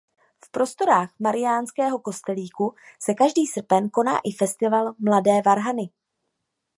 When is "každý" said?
3.13-3.47